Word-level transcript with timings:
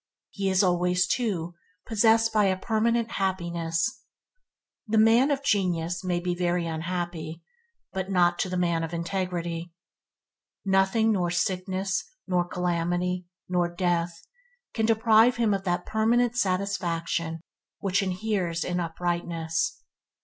He 0.31 0.49
is 0.49 0.63
always, 0.63 1.05
too, 1.05 1.53
possessed 1.85 2.35
a 2.35 2.57
permanent 2.59 3.11
happiness. 3.11 4.01
The 4.87 4.97
man 4.97 5.29
of 5.29 5.43
genius 5.43 6.03
may 6.03 6.19
be 6.19 6.33
very 6.33 6.65
unhappy, 6.65 7.43
but 7.93 8.09
not 8.09 8.39
to 8.39 8.49
the 8.49 8.57
man 8.57 8.83
of 8.83 8.95
integrity. 8.95 9.75
Nothing 10.65 11.11
nor 11.11 11.29
sickness, 11.29 12.03
nor 12.25 12.45
calamity, 12.47 13.27
nor 13.47 13.69
death– 13.71 14.25
can 14.73 14.87
deprive 14.87 15.35
him 15.35 15.53
of 15.53 15.65
that 15.65 15.85
permanent 15.85 16.35
satisfaction 16.35 17.39
which 17.77 18.01
inheres 18.01 18.63
in 18.63 18.79
uprightness. 18.79 19.83